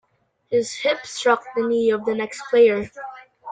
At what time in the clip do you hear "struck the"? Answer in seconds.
1.05-1.61